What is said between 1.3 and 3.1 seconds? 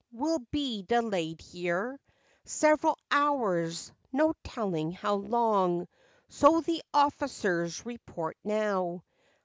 here Several